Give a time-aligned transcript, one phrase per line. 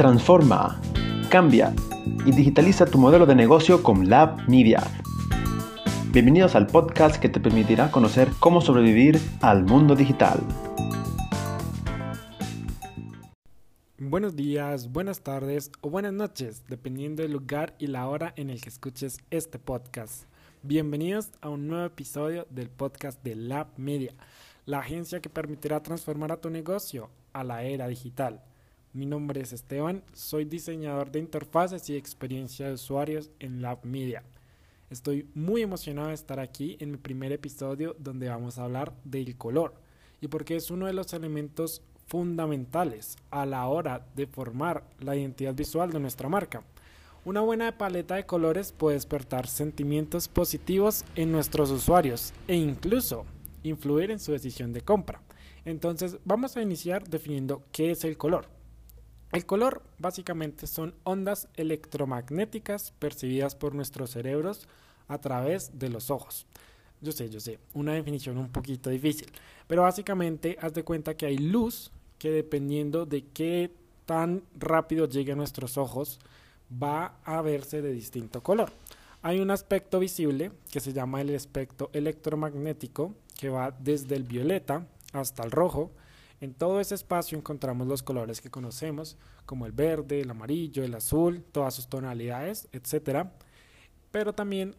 [0.00, 0.80] Transforma,
[1.28, 1.74] cambia
[2.24, 4.82] y digitaliza tu modelo de negocio con Lab Media.
[6.10, 10.40] Bienvenidos al podcast que te permitirá conocer cómo sobrevivir al mundo digital.
[13.98, 18.62] Buenos días, buenas tardes o buenas noches, dependiendo del lugar y la hora en el
[18.62, 20.24] que escuches este podcast.
[20.62, 24.14] Bienvenidos a un nuevo episodio del podcast de Lab Media,
[24.64, 28.42] la agencia que permitirá transformar a tu negocio a la era digital.
[28.92, 34.24] Mi nombre es Esteban, soy diseñador de interfaces y experiencia de usuarios en Lab Media.
[34.90, 39.36] Estoy muy emocionado de estar aquí en mi primer episodio donde vamos a hablar del
[39.36, 39.74] color
[40.20, 45.54] y porque es uno de los elementos fundamentales a la hora de formar la identidad
[45.54, 46.64] visual de nuestra marca.
[47.24, 53.24] Una buena paleta de colores puede despertar sentimientos positivos en nuestros usuarios e incluso
[53.62, 55.22] influir en su decisión de compra.
[55.64, 58.58] Entonces vamos a iniciar definiendo qué es el color.
[59.32, 64.66] El color básicamente son ondas electromagnéticas percibidas por nuestros cerebros
[65.06, 66.46] a través de los ojos.
[67.00, 69.30] Yo sé, yo sé, una definición un poquito difícil,
[69.66, 73.72] pero básicamente haz de cuenta que hay luz que dependiendo de qué
[74.04, 76.18] tan rápido llegue a nuestros ojos
[76.70, 78.72] va a verse de distinto color.
[79.22, 84.86] Hay un aspecto visible que se llama el espectro electromagnético que va desde el violeta
[85.12, 85.90] hasta el rojo
[86.40, 90.94] en todo ese espacio encontramos los colores que conocemos, como el verde, el amarillo, el
[90.94, 93.28] azul, todas sus tonalidades, etc.
[94.10, 94.74] Pero también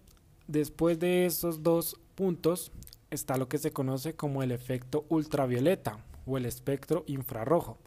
[0.48, 2.72] después de esos dos puntos
[3.12, 7.78] está lo que se conoce como el efecto ultravioleta o el espectro infrarrojo.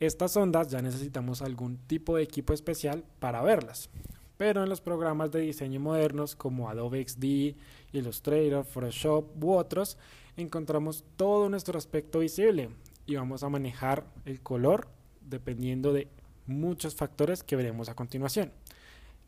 [0.00, 3.88] Estas ondas ya necesitamos algún tipo de equipo especial para verlas.
[4.36, 7.54] Pero en los programas de diseño modernos como Adobe XD,
[7.92, 9.96] Illustrator, Photoshop u otros,
[10.36, 12.70] encontramos todo nuestro aspecto visible,
[13.06, 14.88] y vamos a manejar el color
[15.20, 16.08] dependiendo de
[16.46, 18.52] muchos factores que veremos a continuación.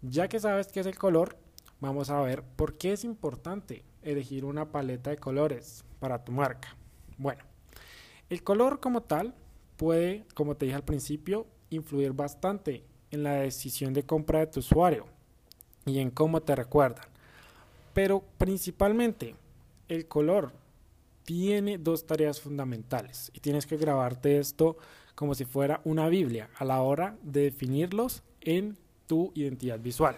[0.03, 1.37] Ya que sabes qué es el color,
[1.81, 6.77] vamos a ver por qué es importante elegir una paleta de colores para tu marca.
[7.17, 7.43] Bueno,
[8.31, 9.35] el color como tal
[9.77, 14.61] puede, como te dije al principio, influir bastante en la decisión de compra de tu
[14.61, 15.07] usuario
[15.87, 17.07] y en cómo te recuerdan.
[17.93, 19.37] Pero principalmente
[19.89, 20.53] el color
[21.25, 24.77] tiene dos tareas fundamentales y tienes que grabarte esto
[25.15, 28.77] como si fuera una Biblia a la hora de definirlos en
[29.07, 30.17] tu identidad visual.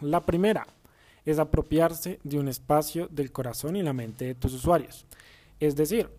[0.00, 0.66] La primera
[1.24, 5.06] es apropiarse de un espacio del corazón y la mente de tus usuarios.
[5.60, 6.10] Es decir,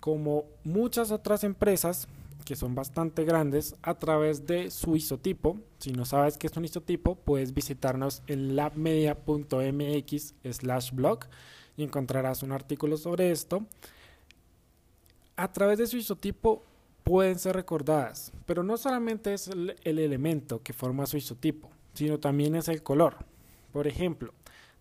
[0.00, 2.08] como muchas otras empresas
[2.44, 6.64] que son bastante grandes, a través de su isotipo, si no sabes qué es un
[6.64, 11.20] isotipo, puedes visitarnos en labmedia.mx slash blog
[11.82, 13.66] encontrarás un artículo sobre esto.
[15.36, 16.64] A través de su isotipo
[17.02, 22.54] pueden ser recordadas, pero no solamente es el, elemento que forma su isotipo, sino también
[22.54, 23.16] es el color.
[23.72, 24.32] Por ejemplo,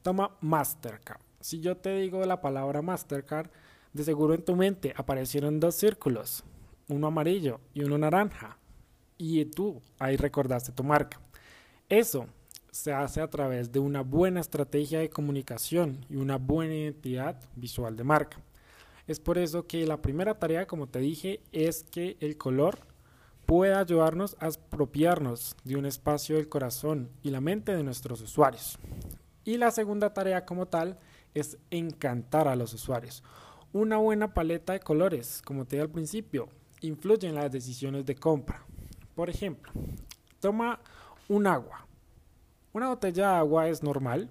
[0.02, 1.22] toma Mastercard.
[1.40, 3.50] Si yo te digo la palabra Mastercard,
[3.94, 6.44] de seguro en tu mente aparecieron dos círculos,
[6.88, 8.58] uno amarillo y uno naranja,
[9.18, 11.20] y tú ahí recordaste tu marca.
[11.88, 12.28] Eso
[12.72, 17.96] se hace a través de una buena estrategia de comunicación y una buena identidad visual
[17.96, 18.42] de marca.
[19.08, 22.80] Es por eso que la primera tarea, como te dije, es que el color
[23.46, 28.78] pueda ayudarnos a apropiarnos de un espacio del corazón y la mente de nuestros usuarios.
[29.44, 31.00] Y la segunda tarea como tal
[31.34, 33.24] es encantar a los usuarios.
[33.74, 36.50] Una buena paleta de colores, como te dije al principio,
[36.82, 38.64] influye en las decisiones de compra.
[39.16, 39.72] Por ejemplo,
[40.40, 40.80] toma
[41.28, 41.89] un agua
[42.74, 44.30] una botella de agua es normal,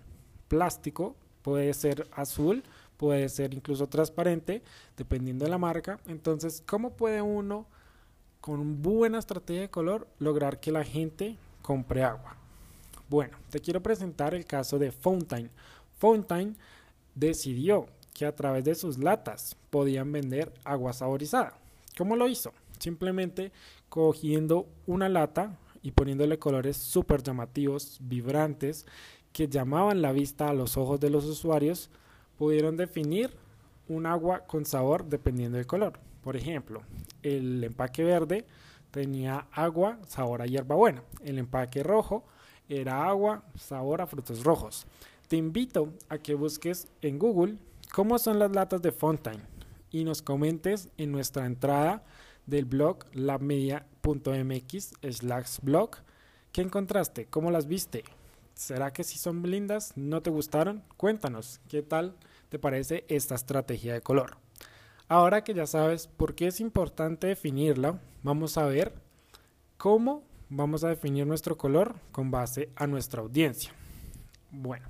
[0.49, 2.63] plástico, puede ser azul,
[2.97, 4.63] puede ser incluso transparente,
[4.97, 5.99] dependiendo de la marca.
[6.07, 7.67] Entonces, ¿cómo puede uno,
[8.41, 12.37] con buena estrategia de color, lograr que la gente compre agua?
[13.09, 15.51] Bueno, te quiero presentar el caso de Fountain.
[15.99, 16.57] Fountain
[17.15, 21.55] decidió que a través de sus latas podían vender agua saborizada.
[21.97, 22.53] ¿Cómo lo hizo?
[22.79, 23.53] Simplemente
[23.89, 28.87] cogiendo una lata, y poniéndole colores súper llamativos, vibrantes,
[29.33, 31.91] que llamaban la vista a los ojos de los usuarios,
[32.37, 33.31] pudieron definir
[33.89, 35.99] un agua con sabor dependiendo del color.
[36.23, 36.83] Por ejemplo,
[37.23, 38.47] el empaque verde
[38.91, 41.03] tenía agua, sabor a hierbabuena.
[41.25, 42.25] El empaque rojo
[42.69, 44.87] era agua, sabor a frutos rojos.
[45.29, 47.57] Te invito a que busques en Google
[47.93, 49.43] cómo son las latas de Fontaine
[49.91, 52.03] y nos comentes en nuestra entrada
[52.47, 53.05] del blog
[54.05, 55.91] labmedia.mx slash blog.
[56.53, 57.27] ¿Qué encontraste?
[57.27, 58.05] ¿Cómo las viste?
[58.55, 59.93] ¿Será que si son lindas?
[59.97, 60.83] ¿No te gustaron?
[60.97, 62.17] Cuéntanos, ¿qué tal
[62.49, 64.37] te parece esta estrategia de color?
[65.09, 68.93] Ahora que ya sabes por qué es importante definirla, vamos a ver
[69.77, 73.73] cómo vamos a definir nuestro color con base a nuestra audiencia.
[74.51, 74.89] Bueno,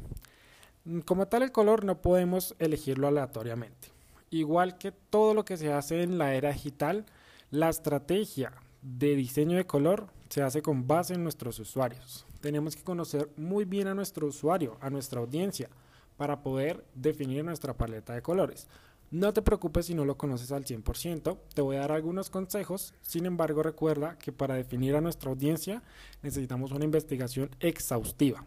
[1.05, 3.89] como tal el color no podemos elegirlo aleatoriamente.
[4.31, 7.07] Igual que todo lo que se hace en la era digital,
[7.51, 8.53] la estrategia
[8.83, 12.27] de diseño de color se hace con base en nuestros usuarios.
[12.41, 15.69] Tenemos que conocer muy bien a nuestro usuario, a nuestra audiencia,
[16.17, 18.69] para poder definir nuestra paleta de colores.
[19.11, 22.93] No te preocupes si no lo conoces al 100%, te voy a dar algunos consejos,
[23.01, 25.83] sin embargo recuerda que para definir a nuestra audiencia
[26.23, 28.45] necesitamos una investigación exhaustiva.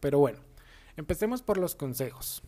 [0.00, 0.38] Pero, bueno,
[0.96, 2.42] empecemos por los consejos.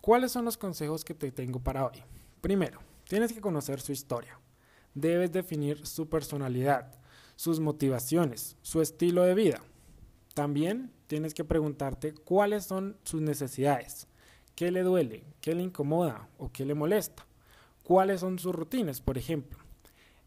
[0.00, 2.02] ¿Cuáles son los consejos que te tengo para hoy?
[2.40, 4.36] Primero, tienes que conocer su historia.
[4.96, 6.92] Debes definir su personalidad,
[7.36, 9.62] sus motivaciones, su estilo de vida.
[10.34, 14.08] También tienes que preguntarte cuáles son sus necesidades
[14.56, 17.26] qué le duele, qué le incomoda o qué le molesta,
[17.84, 19.58] cuáles son sus rutinas, por ejemplo.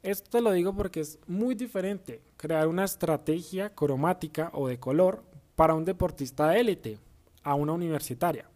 [0.03, 5.25] Esto te lo digo porque es muy diferente crear una estrategia cromática o de color
[5.57, 6.99] para un deportista de élite
[7.43, 8.49] a una universitaria.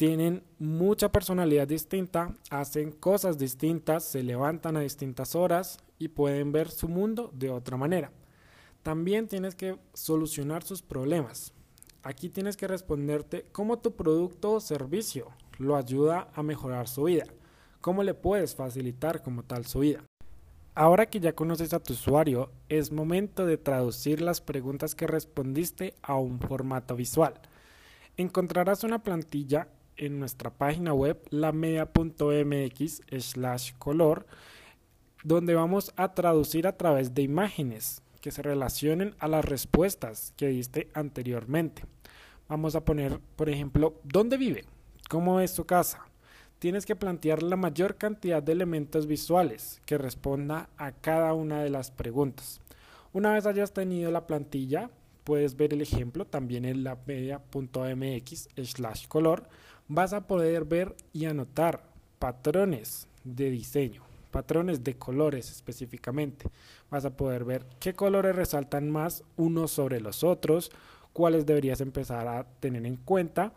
[0.00, 6.70] Tienen mucha personalidad distinta, hacen cosas distintas, se levantan a distintas horas y pueden ver
[6.70, 8.10] su mundo de otra manera.
[8.82, 11.52] También tienes que solucionar sus problemas.
[12.02, 17.26] Aquí tienes que responderte cómo tu producto o servicio lo ayuda a mejorar su vida,
[17.82, 20.02] cómo le puedes facilitar como tal su vida.
[20.74, 25.92] Ahora que ya conoces a tu usuario, es momento de traducir las preguntas que respondiste
[26.00, 27.34] a un formato visual.
[28.16, 34.26] Encontrarás una plantilla en nuestra página web lamedia.mx slash color
[35.22, 40.48] donde vamos a traducir a través de imágenes que se relacionen a las respuestas que
[40.48, 41.84] diste anteriormente.
[42.48, 44.64] Vamos a poner, por ejemplo, ¿dónde vive?
[45.08, 46.06] ¿Cómo es su casa?
[46.58, 51.70] Tienes que plantear la mayor cantidad de elementos visuales que responda a cada una de
[51.70, 52.60] las preguntas.
[53.12, 54.90] Una vez hayas tenido la plantilla,
[55.24, 59.48] puedes ver el ejemplo también en la media.mx slash color.
[59.92, 61.82] Vas a poder ver y anotar
[62.18, 66.46] patrones de diseño patrones de colores específicamente.
[66.90, 70.70] Vas a poder ver qué colores resaltan más unos sobre los otros,
[71.12, 73.52] cuáles deberías empezar a tener en cuenta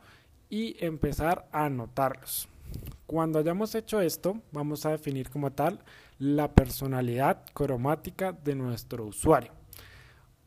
[0.50, 2.48] y empezar a anotarlos.
[3.06, 5.80] Cuando hayamos hecho esto, vamos a definir como tal
[6.18, 9.63] la personalidad cromática de nuestro usuario.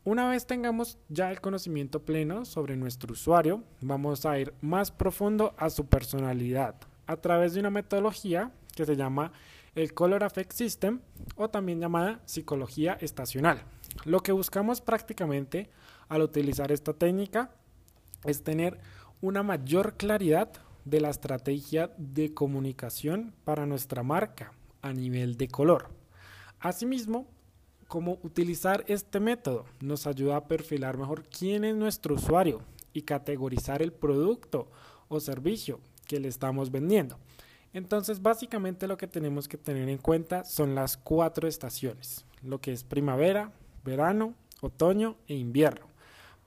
[0.07, 5.53] Una vez tengamos ya el conocimiento pleno sobre nuestro usuario, vamos a ir más profundo
[5.57, 6.75] a su personalidad
[7.07, 9.33] a través de una metodología que se llama
[9.75, 11.01] el Color Affect System
[11.35, 13.63] o también llamada psicología estacional.
[14.05, 15.69] Lo que buscamos prácticamente
[16.07, 17.51] al utilizar esta técnica
[18.23, 18.79] es tener
[19.19, 20.49] una mayor claridad
[20.85, 25.89] de la estrategia de comunicación para nuestra marca a nivel de color.
[26.61, 27.27] Asimismo,
[27.87, 32.61] cómo utilizar este método nos ayuda a perfilar mejor quién es nuestro usuario
[32.93, 34.67] y categorizar el producto
[35.07, 37.17] o servicio que le estamos vendiendo.
[37.73, 42.71] Entonces, básicamente lo que tenemos que tener en cuenta son las cuatro estaciones, lo que
[42.71, 43.51] es primavera,
[43.83, 45.85] verano, otoño e invierno.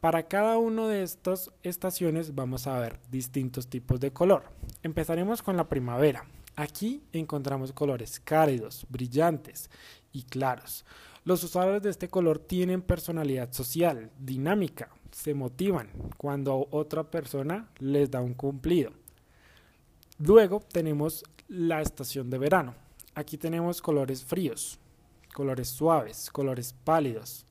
[0.00, 4.44] Para cada una de estas estaciones vamos a ver distintos tipos de color.
[4.82, 6.24] Empezaremos con la primavera.
[6.56, 9.70] Aquí encontramos colores cálidos, brillantes
[10.12, 10.84] y claros.
[11.24, 18.10] Los usuarios de este color tienen personalidad social, dinámica, se motivan cuando otra persona les
[18.10, 18.92] da un cumplido.
[20.18, 22.74] Luego tenemos la estación de verano.
[23.14, 24.78] Aquí tenemos colores fríos,
[25.34, 27.44] colores suaves, colores pálidos,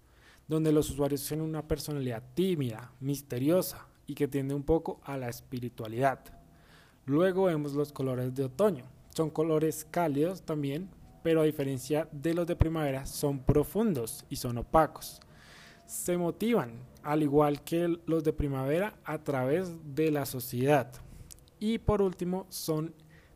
[0.48, 5.30] donde los usuarios tienen una personalidad tímida, misteriosa y que tiende un poco a la
[5.30, 6.20] espiritualidad.
[7.06, 8.86] Luego vemos los colores de otoño.
[9.16, 10.90] Son colores cálidos también,
[11.24, 15.20] pero a diferencia de los de primavera son profundos y son opacos.
[15.86, 16.74] Se motivan,
[17.04, 20.92] al igual que los de primavera, a través de la sociedad
[21.60, 22.94] y por último, son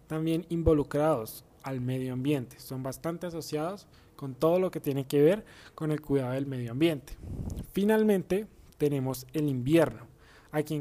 [0.07, 2.59] también involucrados al medio ambiente.
[2.59, 6.71] Son bastante asociados con todo lo que tiene que ver con el cuidado del medio
[6.71, 7.17] ambiente.
[7.71, 8.47] Finalmente,
[8.77, 10.07] tenemos el invierno.
[10.51, 10.79] Aquí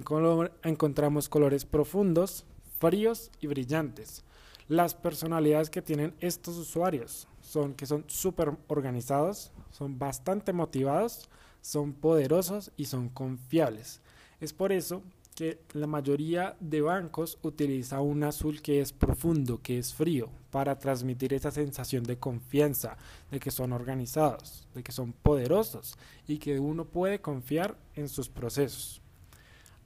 [0.62, 2.44] encontramos colores profundos,
[2.78, 4.24] fríos y brillantes.
[4.72, 11.28] Las personalidades que tienen estos usuarios son que son súper organizados, son bastante motivados,
[11.60, 14.00] son poderosos y son confiables.
[14.40, 15.02] Es por eso
[15.34, 20.78] que la mayoría de bancos utiliza un azul que es profundo, que es frío, para
[20.78, 22.96] transmitir esa sensación de confianza,
[23.30, 28.30] de que son organizados, de que son poderosos y que uno puede confiar en sus
[28.30, 29.02] procesos.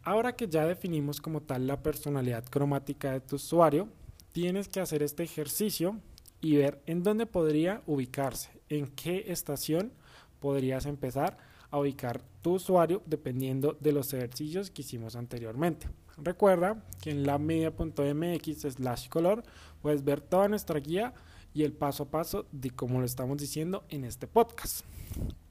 [0.05, 3.89] Ahora que ya definimos como tal la personalidad cromática de tu usuario,
[4.37, 5.99] tienes que hacer este ejercicio
[6.43, 9.95] y ver en dónde podría ubicarse, en qué estación
[10.41, 11.39] podrías empezar
[11.71, 15.89] a ubicar tu usuario dependiendo de los ejercicios que hicimos anteriormente.
[16.19, 19.43] Recuerda que en labmedia.mx slash color
[19.81, 21.15] puedes ver toda nuestra guía
[21.55, 24.85] y el paso a paso de cómo lo estamos diciendo en este podcast.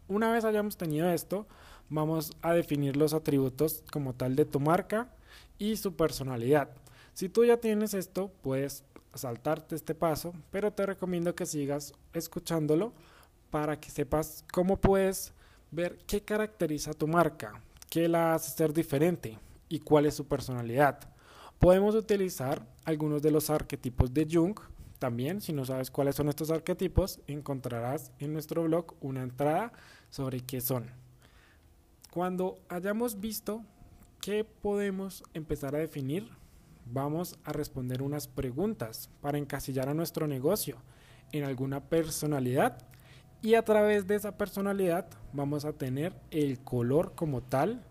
[0.08, 1.48] Una vez hayamos tenido esto,
[1.90, 5.12] vamos a definir los atributos como tal de tu marca
[5.58, 6.70] y su personalidad.
[7.16, 12.92] Si tú ya tienes esto, puedes saltarte este paso, pero te recomiendo que sigas escuchándolo
[13.52, 15.32] para que sepas cómo puedes
[15.72, 21.00] ver qué caracteriza tu marca, qué la hace ser diferente y cuál es su personalidad.
[21.58, 24.60] Podemos utilizar algunos de los arquetipos de Jung.
[25.00, 29.72] También, si no sabes cuáles son estos arquetipos, encontrarás en nuestro blog una entrada
[30.10, 30.92] sobre qué son.
[32.12, 33.64] Cuando hayamos visto
[34.20, 36.30] qué podemos empezar a definir,
[36.86, 40.78] vamos a responder unas preguntas para encasillar a nuestro negocio
[41.32, 42.78] en alguna personalidad
[43.42, 47.84] y a través de esa personalidad vamos a tener el color como tal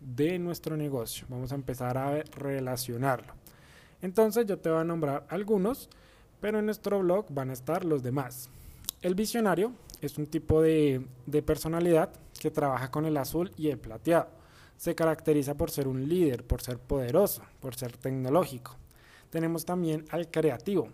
[0.00, 1.26] de nuestro negocio.
[1.28, 3.34] Vamos a empezar a relacionarlo.
[4.02, 5.88] Entonces yo te voy a nombrar algunos,
[6.40, 8.50] pero en nuestro blog van a estar los demás.
[9.02, 11.06] El visionario es un tipo de,
[11.44, 12.10] personalidad
[12.40, 14.28] que trabaja con el azul y el plateado.
[14.76, 18.76] Se caracteriza por ser un líder, por ser poderoso, por ser tecnológico.
[19.30, 20.88] Tenemos también al creativo.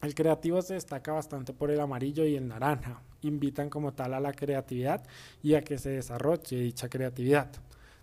[0.00, 3.02] El creativo se destaca bastante por el amarillo y el naranja.
[3.20, 5.04] Invitan como tal a la creatividad
[5.42, 7.50] y a que se desarrolle dicha creatividad.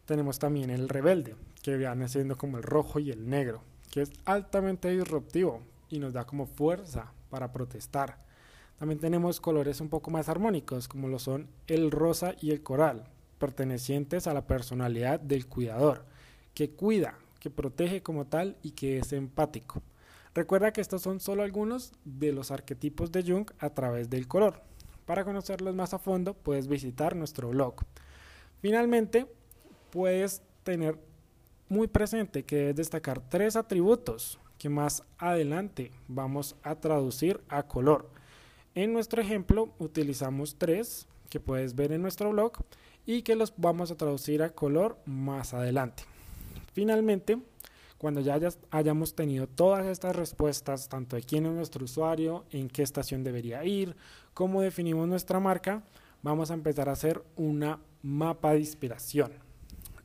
[0.06, 4.12] Tenemos también el rebelde, que viene siendo como el rojo y el negro, que es
[4.26, 8.18] altamente disruptivo y nos da como fuerza para protestar.
[8.78, 13.04] También tenemos colores un poco más armónicos, como lo son el rosa y el coral,
[13.40, 16.06] pertenecientes a la personalidad del cuidador,
[16.54, 19.82] que cuida, que protege como tal y que es empático.
[20.36, 24.62] Recuerda que estos son solo algunos de los arquetipos de Jung a través del color.
[25.06, 27.76] Para conocerlos más a fondo puedes visitar nuestro blog.
[28.62, 29.26] Finalmente,
[29.90, 31.00] puedes tener
[31.68, 38.10] muy presente que debes destacar tres atributos que más adelante vamos a traducir a color.
[38.76, 42.54] En nuestro ejemplo utilizamos tres que puedes ver en nuestro blog
[43.10, 46.04] y que los vamos a traducir a color más adelante.
[46.74, 47.40] Finalmente,
[47.98, 48.40] cuando ya
[48.70, 53.66] hayamos tenido todas estas respuestas, tanto de quién es nuestro usuario, en qué estación debería
[53.66, 53.96] ir,
[54.36, 55.82] cómo definimos nuestra marca,
[56.22, 59.32] vamos a empezar a hacer una mapa de inspiración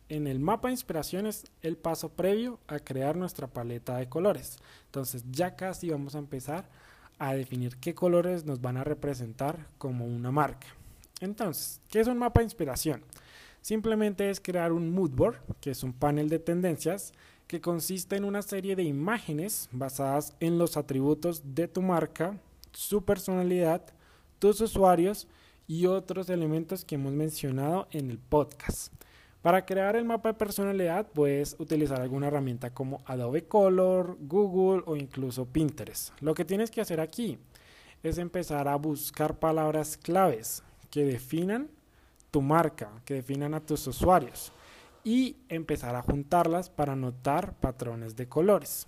[0.09, 4.59] en el mapa de inspiración es el paso previo a crear nuestra paleta de colores.
[4.87, 6.69] Entonces ya casi vamos a empezar
[7.19, 10.67] a definir qué colores nos van a representar como una marca.
[11.25, 13.03] Entonces, ¿qué es un mapa de inspiración?
[13.61, 17.15] Simplemente es crear un mood board, que es un panel de tendencias
[17.47, 22.39] que consiste en una serie de imágenes basadas en los atributos de tu marca,
[22.73, 23.83] su personalidad,
[24.39, 25.27] tus usuarios
[25.67, 28.93] y otros elementos que hemos mencionado en el podcast.
[29.41, 34.97] Para crear el mapa de personalidad puedes utilizar alguna herramienta como Adobe Color, Google o
[34.97, 36.11] incluso Pinterest.
[36.21, 37.39] Lo que tienes que hacer aquí
[38.03, 40.63] es empezar a buscar palabras claves
[40.95, 41.69] que definan
[42.31, 44.53] tu marca, que definan a tus usuarios
[45.03, 48.87] y empezar a juntarlas para notar patrones de colores.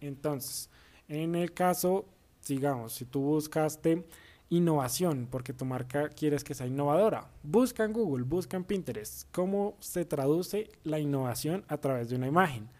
[0.00, 0.70] Entonces,
[1.08, 2.06] en el caso,
[2.48, 4.06] digamos, si tú buscaste
[4.48, 7.28] innovación, porque tu marca quieres que sea innovadora.
[7.42, 12.28] Busca en Google, busca en Pinterest cómo se traduce la innovación a través de una
[12.28, 12.70] imagen.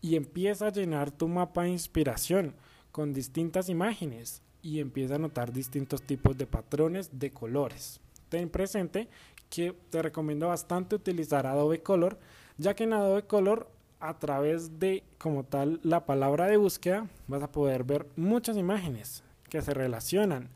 [0.00, 2.56] Y empieza a llenar tu mapa de inspiración
[2.90, 8.00] con distintas imágenes y empieza a notar distintos tipos de patrones de colores.
[8.28, 9.08] Ten presente
[9.48, 12.18] que te recomiendo bastante utilizar Adobe Color,
[12.58, 17.42] ya que en Adobe Color a través de como tal la palabra de búsqueda vas
[17.42, 20.48] a poder ver muchas imágenes que se relacionan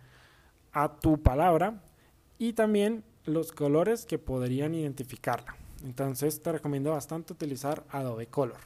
[0.72, 1.82] a tu palabra
[2.38, 5.56] y también los colores que podrían identificarla.
[5.84, 8.60] Entonces te recomiendo bastante utilizar Adobe Color.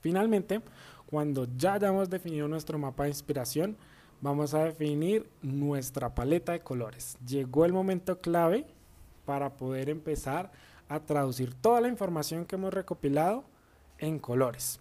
[0.00, 0.60] Finalmente,
[1.06, 3.76] cuando ya hayamos definido nuestro mapa de inspiración,
[4.20, 7.16] vamos a definir nuestra paleta de colores.
[7.26, 8.66] Llegó el momento clave
[9.24, 10.50] para poder empezar
[10.88, 13.44] a traducir toda la información que hemos recopilado
[13.98, 14.80] en colores.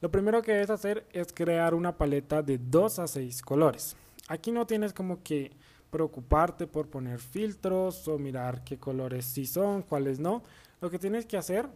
[0.00, 3.96] Lo primero que debes hacer es crear una paleta de 2 a 6 colores.
[4.28, 5.52] Aquí no tienes como que
[5.90, 10.42] preocuparte por poner filtros o mirar qué colores sí son, cuáles no.
[10.80, 11.68] Lo que tienes que hacer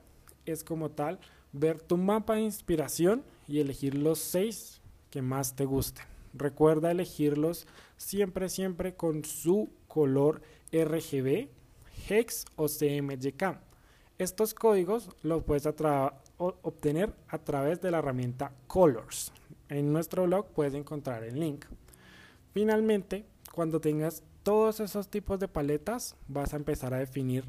[0.44, 1.18] es como tal
[1.52, 4.80] ver tu mapa de inspiración y elegir los seis
[5.10, 6.09] que más te gusten.
[6.32, 11.48] Recuerda elegirlos siempre, siempre con su color RGB,
[12.08, 13.58] HEX o CMYK.
[14.18, 15.66] Estos códigos los puedes
[16.38, 19.32] obtener a través de la herramienta Colors.
[19.68, 21.64] En nuestro blog puedes encontrar el link.
[22.52, 27.44] Finalmente, cuando tengas todos esos tipos de paletas vas a empezar a definir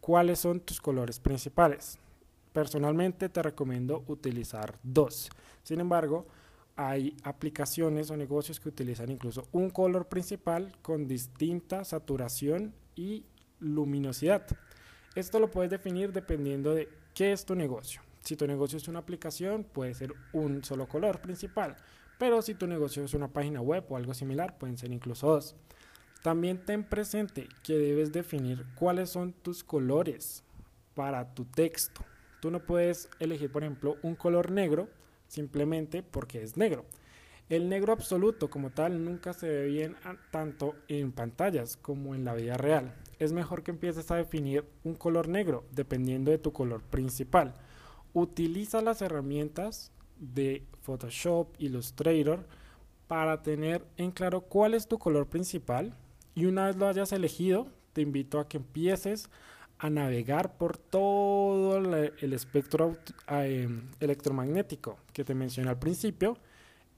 [0.00, 1.98] cuáles son tus colores principales.
[2.52, 5.30] Personalmente te recomiendo utilizar dos.
[5.62, 6.26] Sin embargo,
[6.76, 13.24] hay aplicaciones o negocios que utilizan incluso un color principal con distinta saturación y
[13.60, 14.46] luminosidad.
[15.14, 18.00] Esto lo puedes definir dependiendo de qué es tu negocio.
[18.20, 21.76] Si tu negocio es una aplicación, puede ser un solo color principal,
[22.18, 25.56] pero si tu negocio es una página web o algo similar, pueden ser incluso dos.
[26.22, 30.44] También ten presente que debes definir cuáles son tus colores
[30.94, 32.04] para tu texto.
[32.40, 34.88] Tú no puedes elegir, por ejemplo, un color negro
[35.32, 36.84] simplemente porque es negro.
[37.48, 39.96] El negro absoluto como tal nunca se ve bien
[40.30, 42.94] tanto en pantallas como en la vida real.
[43.18, 47.54] Es mejor que empieces a definir un color negro dependiendo de tu color principal.
[48.12, 52.46] Utiliza las herramientas de Photoshop, Illustrator
[53.06, 55.96] para tener en claro cuál es tu color principal
[56.34, 59.30] y una vez lo hayas elegido, te invito a que empieces
[59.82, 62.96] a navegar por todo el espectro
[63.28, 66.38] eh, electromagnético que te mencioné al principio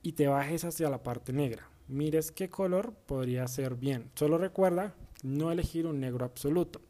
[0.03, 1.67] y te bajes hacia la parte negra.
[1.89, 4.11] Mires qué color podría ser bien.
[4.15, 6.83] Solo recuerda no elegir un negro absoluto.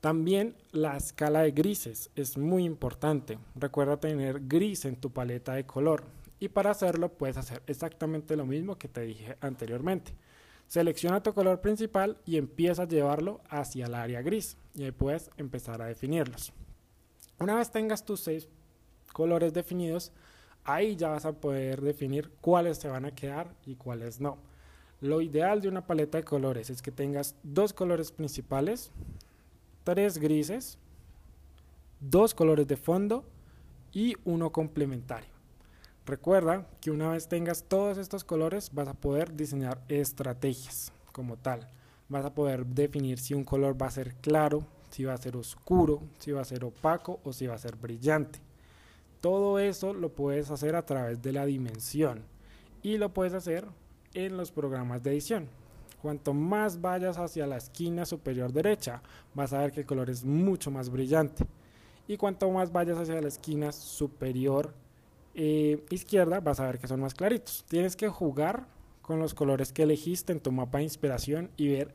[0.00, 3.38] También la escala de grises es muy importante.
[3.56, 6.04] Recuerda tener gris en tu paleta de color.
[6.40, 10.14] Y para hacerlo puedes hacer exactamente lo mismo que te dije anteriormente.
[10.68, 15.30] Selecciona tu color principal y empieza a llevarlo hacia el área gris y ahí puedes
[15.36, 16.52] empezar a definirlos.
[17.38, 18.48] Una vez tengas tus seis
[19.12, 20.12] colores definidos,
[20.64, 24.38] ahí ya vas a poder definir cuáles se van a quedar y cuáles no.
[25.00, 28.90] Lo ideal de una paleta de colores es que tengas dos colores principales,
[29.84, 30.78] tres grises,
[32.00, 33.24] dos colores de fondo
[33.92, 35.35] y uno complementario.
[36.06, 41.68] Recuerda que una vez tengas todos estos colores vas a poder diseñar estrategias como tal.
[42.08, 45.36] Vas a poder definir si un color va a ser claro, si va a ser
[45.36, 48.38] oscuro, si va a ser opaco o si va a ser brillante.
[49.20, 52.22] Todo eso lo puedes hacer a través de la dimensión
[52.84, 53.66] y lo puedes hacer
[54.14, 55.48] en los programas de edición.
[56.00, 59.02] Cuanto más vayas hacia la esquina superior derecha,
[59.34, 61.44] vas a ver que el color es mucho más brillante.
[62.06, 64.72] Y cuanto más vayas hacia la esquina superior
[65.36, 67.64] eh, izquierda vas a ver que son más claritos.
[67.68, 68.66] Tienes que jugar
[69.02, 71.94] con los colores que elegiste en tu mapa de inspiración y ver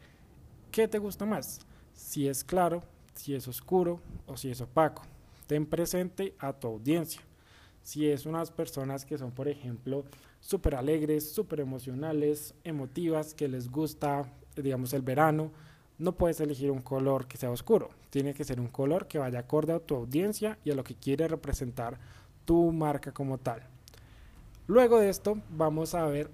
[0.71, 1.59] qué te gusta más.
[1.93, 2.83] Si es claro,
[3.15, 5.01] si es oscuro o si es opaco.
[5.47, 7.21] Ten presente a tu audiencia.
[7.83, 10.05] Si es unas personas que son, por ejemplo,
[10.39, 15.51] súper alegres, súper emocionales, emotivas, que les gusta, digamos, el verano,
[15.97, 17.89] no puedes elegir un color que sea oscuro.
[18.11, 20.95] Tiene que ser un color que vaya acorde a tu audiencia y a lo que
[20.95, 21.99] quiere representar
[22.45, 23.63] tu marca como tal.
[24.67, 26.31] Luego de esto vamos a ver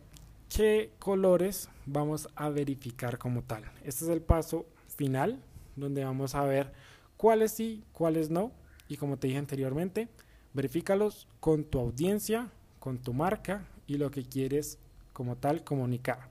[0.49, 3.63] qué colores vamos a verificar como tal.
[3.83, 5.41] Este es el paso final
[5.75, 6.71] donde vamos a ver
[7.15, 8.51] cuáles sí, cuáles no.
[8.89, 10.07] Y como te dije anteriormente,
[10.53, 14.79] verifícalos con tu audiencia, con tu marca y lo que quieres
[15.13, 16.29] como tal comunicar.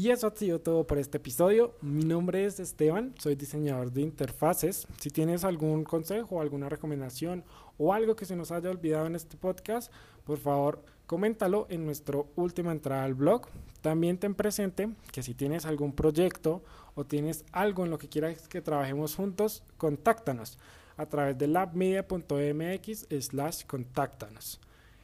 [0.00, 1.74] Y eso ha sido todo por este episodio.
[1.82, 4.86] Mi nombre es Esteban, soy diseñador de interfaces.
[4.98, 7.44] Si tienes algún consejo, alguna recomendación
[7.76, 9.92] o algo que se nos haya olvidado en este podcast,
[10.24, 13.48] por favor, coméntalo en nuestra última entrada al blog.
[13.82, 16.62] También ten presente que si tienes algún proyecto
[16.94, 20.56] o tienes algo en lo que quieras que trabajemos juntos, contáctanos
[20.96, 24.62] a través de labmedia.mx slash contáctanos.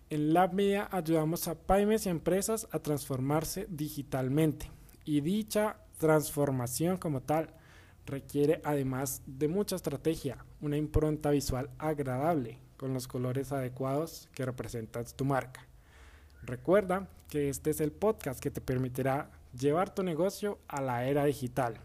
[0.09, 4.71] En LabMedia ayudamos a pymes y empresas a transformarse digitalmente
[5.07, 7.55] y dicha transformación como tal
[8.05, 15.07] requiere además de mucha estrategia, una impronta visual agradable con los colores adecuados que representan
[15.17, 15.67] tu marca.
[16.43, 21.25] Recuerda que este es el podcast que te permitirá llevar tu negocio a la era
[21.25, 21.81] digital.